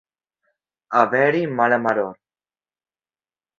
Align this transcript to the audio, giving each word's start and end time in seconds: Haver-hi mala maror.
Haver-hi 1.01 1.43
mala 1.61 1.81
maror. 1.85 2.17